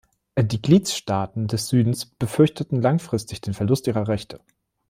[0.35, 4.39] Die Gliedstaaten des Südens befürchteten langfristig den Verlust ihrer Rechte.